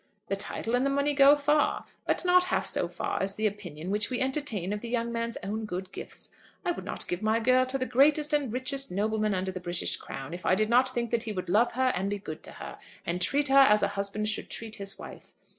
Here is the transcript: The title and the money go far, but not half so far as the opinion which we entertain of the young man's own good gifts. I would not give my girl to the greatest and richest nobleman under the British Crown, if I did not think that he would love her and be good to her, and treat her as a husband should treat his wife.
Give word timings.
The 0.29 0.35
title 0.35 0.73
and 0.73 0.83
the 0.83 0.89
money 0.89 1.13
go 1.13 1.35
far, 1.35 1.85
but 2.07 2.25
not 2.25 2.45
half 2.45 2.65
so 2.65 2.87
far 2.87 3.21
as 3.21 3.35
the 3.35 3.45
opinion 3.45 3.91
which 3.91 4.09
we 4.09 4.19
entertain 4.19 4.73
of 4.73 4.81
the 4.81 4.89
young 4.89 5.11
man's 5.11 5.37
own 5.43 5.65
good 5.65 5.91
gifts. 5.91 6.31
I 6.65 6.71
would 6.71 6.85
not 6.85 7.07
give 7.07 7.21
my 7.21 7.39
girl 7.39 7.67
to 7.67 7.77
the 7.77 7.85
greatest 7.85 8.33
and 8.33 8.51
richest 8.51 8.89
nobleman 8.89 9.35
under 9.35 9.51
the 9.51 9.59
British 9.59 9.97
Crown, 9.97 10.33
if 10.33 10.43
I 10.43 10.55
did 10.55 10.71
not 10.71 10.89
think 10.89 11.11
that 11.11 11.25
he 11.29 11.31
would 11.31 11.49
love 11.49 11.73
her 11.73 11.91
and 11.95 12.09
be 12.09 12.17
good 12.17 12.41
to 12.45 12.53
her, 12.53 12.79
and 13.05 13.21
treat 13.21 13.47
her 13.49 13.55
as 13.59 13.83
a 13.83 13.89
husband 13.89 14.27
should 14.27 14.49
treat 14.49 14.77
his 14.77 14.97
wife. 14.97 15.35